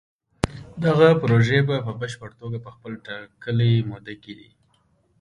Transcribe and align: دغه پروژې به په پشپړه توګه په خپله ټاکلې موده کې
دغه 0.85 1.07
پروژې 1.21 1.59
به 1.67 1.75
په 1.85 1.91
پشپړه 1.99 2.35
توګه 2.41 2.57
په 2.65 2.69
خپله 2.75 2.97
ټاکلې 3.05 3.73
موده 3.89 4.15
کې 4.23 4.37